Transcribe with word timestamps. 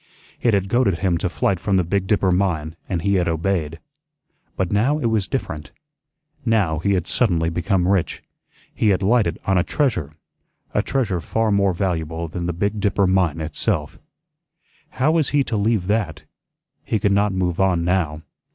It 0.41 0.55
had 0.55 0.67
goaded 0.67 0.97
him 1.05 1.19
to 1.19 1.29
flight 1.29 1.59
from 1.59 1.77
the 1.77 1.83
Big 1.83 2.07
Dipper 2.07 2.31
mine, 2.31 2.75
and 2.89 3.03
he 3.03 3.13
had 3.21 3.27
obeyed. 3.27 3.77
But 4.57 4.71
now 4.71 4.97
it 4.97 5.05
was 5.11 5.27
different; 5.27 5.69
now 6.43 6.79
he 6.79 6.93
had 6.93 7.05
suddenly 7.05 7.51
become 7.51 7.87
rich; 7.87 8.23
he 8.73 8.89
had 8.89 9.03
lighted 9.03 9.37
on 9.45 9.59
a 9.59 9.63
treasure 9.63 10.13
a 10.73 10.81
treasure 10.81 11.21
far 11.21 11.51
more 11.51 11.73
valuable 11.75 12.27
than 12.27 12.47
the 12.47 12.51
Big 12.51 12.79
Dipper 12.79 13.05
mine 13.05 13.39
itself. 13.41 13.99
How 14.89 15.11
was 15.11 15.29
he 15.29 15.43
to 15.43 15.55
leave 15.55 15.85
that? 15.85 16.23
He 16.83 16.97
could 16.97 17.11
not 17.11 17.31
move 17.31 17.59
on 17.59 17.83
now. 17.83 18.23